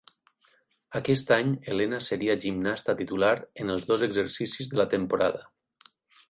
Aquest 0.99 1.33
any 1.35 1.51
Elena 1.73 1.99
seria 2.05 2.37
gimnasta 2.45 2.95
titular 3.03 3.31
en 3.65 3.73
els 3.75 3.87
dos 3.93 4.07
exercicis 4.09 4.73
de 4.73 4.81
la 4.83 4.89
temporada. 4.97 5.47